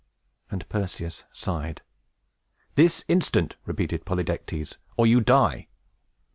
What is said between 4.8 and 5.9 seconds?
"or you die!"